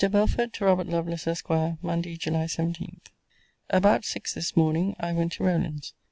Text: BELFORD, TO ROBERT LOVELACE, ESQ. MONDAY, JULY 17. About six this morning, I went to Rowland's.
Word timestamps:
BELFORD, 0.03 0.51
TO 0.51 0.65
ROBERT 0.65 0.87
LOVELACE, 0.87 1.27
ESQ. 1.27 1.47
MONDAY, 1.83 2.17
JULY 2.17 2.47
17. 2.47 3.01
About 3.69 4.03
six 4.03 4.33
this 4.33 4.57
morning, 4.57 4.95
I 4.99 5.13
went 5.13 5.33
to 5.33 5.43
Rowland's. 5.43 5.93